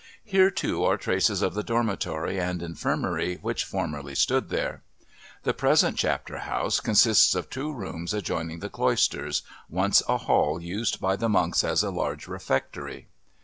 [0.23, 4.81] Here, too, are traces of the dormitory and infirmary which formerly stood there.
[5.43, 10.99] The present Chapter House consists of two rooms adjoining the Cloisters, once a hall used
[10.99, 13.09] by the monks as a large refectory.